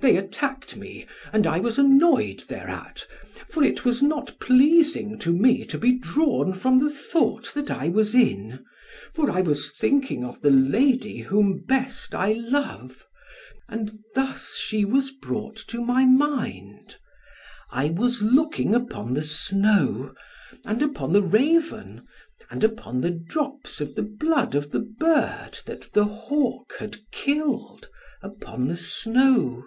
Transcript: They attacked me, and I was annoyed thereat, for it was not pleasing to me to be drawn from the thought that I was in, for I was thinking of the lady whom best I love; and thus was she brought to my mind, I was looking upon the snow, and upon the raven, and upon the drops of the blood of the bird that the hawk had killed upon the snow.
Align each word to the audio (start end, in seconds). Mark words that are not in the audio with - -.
They 0.00 0.16
attacked 0.16 0.76
me, 0.76 1.08
and 1.32 1.44
I 1.44 1.58
was 1.58 1.76
annoyed 1.76 2.44
thereat, 2.46 3.04
for 3.48 3.64
it 3.64 3.84
was 3.84 4.00
not 4.00 4.38
pleasing 4.38 5.18
to 5.18 5.32
me 5.32 5.64
to 5.64 5.76
be 5.76 5.92
drawn 5.98 6.54
from 6.54 6.78
the 6.78 6.88
thought 6.88 7.52
that 7.54 7.68
I 7.68 7.88
was 7.88 8.14
in, 8.14 8.64
for 9.12 9.28
I 9.28 9.40
was 9.40 9.76
thinking 9.76 10.22
of 10.24 10.40
the 10.40 10.52
lady 10.52 11.22
whom 11.22 11.64
best 11.66 12.14
I 12.14 12.34
love; 12.34 13.08
and 13.68 13.90
thus 14.14 14.56
was 14.72 15.08
she 15.08 15.16
brought 15.20 15.56
to 15.66 15.80
my 15.84 16.04
mind, 16.04 16.94
I 17.72 17.90
was 17.90 18.22
looking 18.22 18.76
upon 18.76 19.14
the 19.14 19.24
snow, 19.24 20.14
and 20.64 20.80
upon 20.80 21.12
the 21.12 21.22
raven, 21.22 22.06
and 22.52 22.62
upon 22.62 23.00
the 23.00 23.10
drops 23.10 23.80
of 23.80 23.96
the 23.96 24.04
blood 24.04 24.54
of 24.54 24.70
the 24.70 24.78
bird 25.00 25.58
that 25.66 25.92
the 25.92 26.04
hawk 26.04 26.74
had 26.78 26.98
killed 27.10 27.88
upon 28.22 28.68
the 28.68 28.76
snow. 28.76 29.64